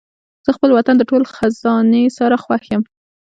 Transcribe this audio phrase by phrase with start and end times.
[0.45, 2.81] زه خپل وطن د ټولو خزانې سره خوښ یم.